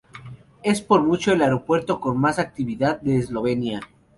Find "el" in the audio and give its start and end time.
1.31-1.43